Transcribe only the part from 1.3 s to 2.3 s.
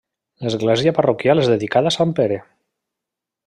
és dedicada a sant